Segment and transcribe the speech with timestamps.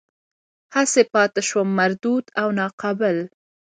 [0.75, 3.17] هسې پاتې شوم مردود او ناقابل.